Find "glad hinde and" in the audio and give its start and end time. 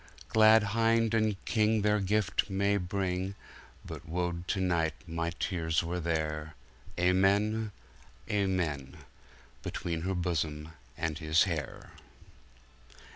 0.29-1.45